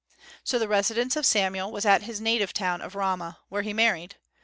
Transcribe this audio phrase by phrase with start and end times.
[0.43, 4.15] So the residence of Samuel was at his native town of Ramah, where he married.